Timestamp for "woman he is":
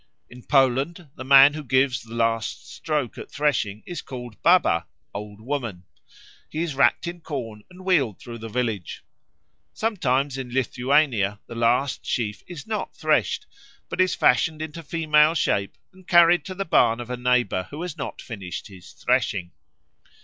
5.39-6.73